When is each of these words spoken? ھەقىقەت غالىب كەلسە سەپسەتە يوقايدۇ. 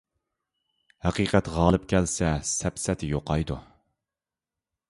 ھەقىقەت 1.07 1.51
غالىب 1.57 1.85
كەلسە 1.93 2.31
سەپسەتە 2.55 3.13
يوقايدۇ. 3.15 3.63